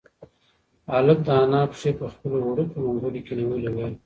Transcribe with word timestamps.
هلک 0.91 1.17
د 1.27 1.29
انا 1.43 1.61
پښې 1.71 1.91
په 1.99 2.05
خپلو 2.13 2.37
وړوکو 2.43 2.75
منگولو 2.85 3.19
کې 3.25 3.33
نیولې 3.39 3.69
وې. 3.73 3.87